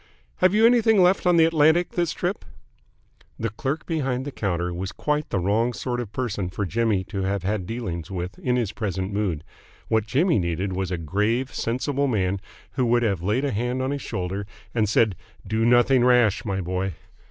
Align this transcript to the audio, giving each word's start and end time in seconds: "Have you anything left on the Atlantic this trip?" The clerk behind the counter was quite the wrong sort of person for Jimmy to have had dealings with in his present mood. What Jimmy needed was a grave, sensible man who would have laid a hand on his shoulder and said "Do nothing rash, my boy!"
"Have 0.37 0.55
you 0.55 0.65
anything 0.65 0.99
left 1.03 1.27
on 1.27 1.37
the 1.37 1.45
Atlantic 1.45 1.91
this 1.91 2.11
trip?" 2.11 2.43
The 3.37 3.51
clerk 3.51 3.85
behind 3.85 4.25
the 4.25 4.31
counter 4.31 4.73
was 4.73 4.91
quite 4.91 5.29
the 5.29 5.37
wrong 5.37 5.73
sort 5.73 5.99
of 5.99 6.11
person 6.11 6.49
for 6.49 6.65
Jimmy 6.65 7.03
to 7.03 7.21
have 7.21 7.43
had 7.43 7.67
dealings 7.67 8.09
with 8.09 8.39
in 8.39 8.55
his 8.55 8.71
present 8.71 9.13
mood. 9.13 9.43
What 9.89 10.07
Jimmy 10.07 10.39
needed 10.39 10.73
was 10.73 10.89
a 10.89 10.97
grave, 10.97 11.53
sensible 11.53 12.07
man 12.07 12.41
who 12.71 12.87
would 12.87 13.03
have 13.03 13.21
laid 13.21 13.45
a 13.45 13.51
hand 13.51 13.83
on 13.83 13.91
his 13.91 14.01
shoulder 14.01 14.47
and 14.73 14.89
said 14.89 15.15
"Do 15.45 15.65
nothing 15.65 16.03
rash, 16.03 16.43
my 16.45 16.61
boy!" 16.61 16.95